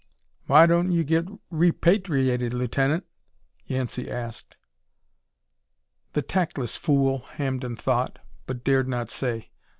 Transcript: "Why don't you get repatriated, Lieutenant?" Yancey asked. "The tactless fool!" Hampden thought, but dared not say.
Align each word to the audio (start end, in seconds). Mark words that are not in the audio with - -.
"Why 0.47 0.65
don't 0.65 0.91
you 0.91 1.03
get 1.03 1.25
repatriated, 1.51 2.55
Lieutenant?" 2.55 3.05
Yancey 3.67 4.09
asked. 4.09 4.57
"The 6.13 6.23
tactless 6.23 6.75
fool!" 6.75 7.19
Hampden 7.33 7.75
thought, 7.75 8.17
but 8.47 8.63
dared 8.63 8.87
not 8.87 9.11
say. 9.11 9.51